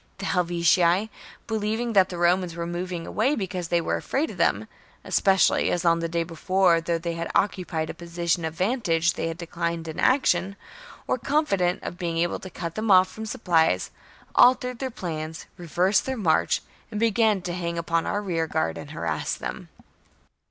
The 0.17 0.25
Helvetii, 0.25 1.11
believing 1.45 1.93
that 1.93 2.09
the 2.09 2.17
Romans 2.17 2.55
were 2.55 2.65
moving 2.65 3.05
away 3.05 3.35
because 3.35 3.67
they 3.67 3.79
were 3.79 3.97
afraid 3.97 4.31
of 4.31 4.37
them 4.37 4.67
(especially 5.03 5.69
as 5.69 5.85
on 5.85 5.99
the 5.99 6.09
day 6.09 6.23
before, 6.23 6.81
though 6.81 6.97
they 6.97 7.13
had 7.13 7.29
occupied 7.35 7.91
a 7.91 7.93
position 7.93 8.43
of 8.43 8.55
vantage, 8.55 9.13
they 9.13 9.27
had 9.27 9.37
declined 9.37 9.87
an 9.87 9.99
action), 9.99 10.55
or 11.05 11.19
confident 11.19 11.83
of 11.83 11.99
being 11.99 12.17
able 12.17 12.39
to 12.39 12.49
cut 12.49 12.73
them 12.73 12.89
off 12.89 13.11
from 13.11 13.27
supplies, 13.27 13.91
altered 14.33 14.79
their 14.79 14.89
plans, 14.89 15.45
reversed 15.55 16.07
their 16.07 16.17
march, 16.17 16.63
and 16.89 16.99
began 16.99 17.43
to 17.43 17.53
hang 17.53 17.77
upon 17.77 18.07
our 18.07 18.23
rearguard 18.23 18.79
and 18.79 18.89
harass 18.89 19.35
them. 19.35 19.69